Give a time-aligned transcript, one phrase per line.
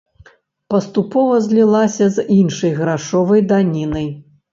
[0.73, 4.09] Паступова злілася з іншай грашовай данінай.